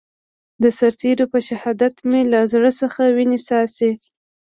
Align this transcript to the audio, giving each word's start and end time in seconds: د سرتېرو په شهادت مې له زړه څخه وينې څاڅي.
د 0.63 0.65
سرتېرو 0.77 1.25
په 1.33 1.39
شهادت 1.47 1.95
مې 2.09 2.21
له 2.31 2.39
زړه 2.51 2.71
څخه 2.81 3.01
وينې 3.15 3.39
څاڅي. 3.47 3.91